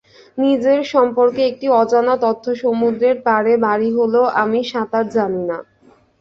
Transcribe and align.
নিজের 0.37 0.79
সম্পর্কে 0.93 1.41
একটি 1.49 1.67
অজানা 1.81 2.15
তথ্যসমুদ্রের 2.23 3.15
পাড়ে 3.25 3.53
বাড়ি 3.65 3.89
হলেও 3.97 4.25
আমি 4.41 4.59
সাঁতার 4.71 5.05
জানি 5.15 5.41
না। 5.49 5.57